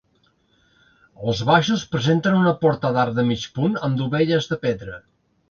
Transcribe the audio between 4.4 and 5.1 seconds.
de pedra.